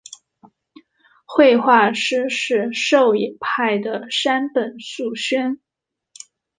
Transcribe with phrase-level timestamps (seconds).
[1.27, 5.59] 绘画师事狩野派的山本素轩。